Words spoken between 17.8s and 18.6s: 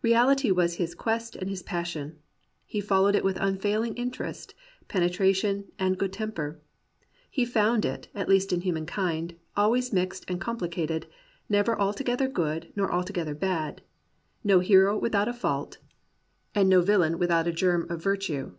of virtue.